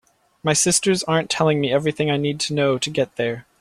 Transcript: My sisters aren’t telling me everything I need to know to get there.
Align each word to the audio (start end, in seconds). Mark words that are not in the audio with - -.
My 0.41 0.53
sisters 0.53 1.03
aren’t 1.03 1.29
telling 1.29 1.61
me 1.61 1.71
everything 1.71 2.09
I 2.09 2.17
need 2.17 2.39
to 2.39 2.55
know 2.55 2.79
to 2.79 2.89
get 2.89 3.17
there. 3.17 3.45